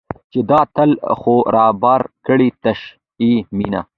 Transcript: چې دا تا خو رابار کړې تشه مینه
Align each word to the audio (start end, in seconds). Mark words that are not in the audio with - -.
چې 0.31 0.39
دا 0.49 0.59
تا 0.75 0.83
خو 1.19 1.35
رابار 1.55 2.01
کړې 2.25 2.49
تشه 2.63 3.31
مینه 3.57 3.81